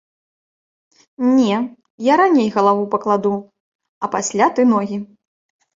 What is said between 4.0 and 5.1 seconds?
а пасля ты ногі.